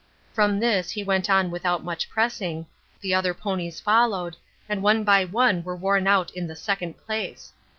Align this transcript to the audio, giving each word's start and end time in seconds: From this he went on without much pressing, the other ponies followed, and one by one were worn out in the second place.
From 0.33 0.59
this 0.59 0.89
he 0.89 1.03
went 1.03 1.29
on 1.29 1.51
without 1.51 1.83
much 1.85 2.09
pressing, 2.09 2.65
the 3.01 3.13
other 3.13 3.35
ponies 3.35 3.79
followed, 3.79 4.35
and 4.67 4.81
one 4.81 5.03
by 5.03 5.25
one 5.25 5.63
were 5.63 5.75
worn 5.75 6.07
out 6.07 6.31
in 6.35 6.47
the 6.47 6.55
second 6.55 6.97
place. 6.97 7.53